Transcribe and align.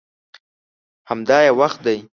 همدا 1.09 1.37
یې 1.45 1.51
وخت 1.59 1.79
دی. 1.85 1.97